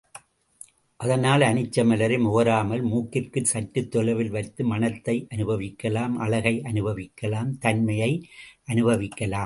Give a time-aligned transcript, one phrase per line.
[0.99, 8.11] அதனால் அனிச்சமலரை முகராமல் மூக்கிற்குச் சற்றுத் தொலைவில் வைத்து மணத்தை அனுபவிக்கலாம் அழகை அனுபவிக்கலாம் தன்மையை
[8.63, 9.39] அனுபவிக்கலாம்.